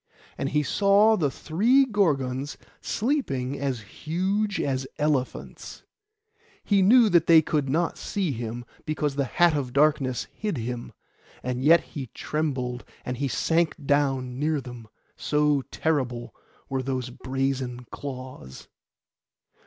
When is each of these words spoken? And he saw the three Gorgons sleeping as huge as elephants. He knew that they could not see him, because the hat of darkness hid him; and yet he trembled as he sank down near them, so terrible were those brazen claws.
And 0.35 0.49
he 0.49 0.63
saw 0.63 1.15
the 1.15 1.29
three 1.29 1.85
Gorgons 1.85 2.57
sleeping 2.81 3.59
as 3.59 3.81
huge 3.81 4.59
as 4.59 4.87
elephants. 4.97 5.83
He 6.63 6.81
knew 6.81 7.07
that 7.09 7.27
they 7.27 7.43
could 7.43 7.69
not 7.69 7.99
see 7.99 8.31
him, 8.31 8.65
because 8.83 9.15
the 9.15 9.25
hat 9.25 9.55
of 9.55 9.73
darkness 9.73 10.25
hid 10.33 10.57
him; 10.57 10.91
and 11.43 11.63
yet 11.63 11.81
he 11.93 12.07
trembled 12.15 12.83
as 13.05 13.17
he 13.17 13.27
sank 13.27 13.75
down 13.85 14.39
near 14.39 14.59
them, 14.59 14.87
so 15.17 15.61
terrible 15.69 16.33
were 16.67 16.81
those 16.81 17.11
brazen 17.11 17.85
claws. 17.91 18.67